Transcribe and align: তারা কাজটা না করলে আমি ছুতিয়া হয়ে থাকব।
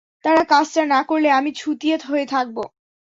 তারা 0.25 0.43
কাজটা 0.51 0.83
না 0.85 0.99
করলে 1.03 1.29
আমি 1.31 1.51
ছুতিয়া 1.53 1.97
হয়ে 2.09 2.25
থাকব। 2.25 2.57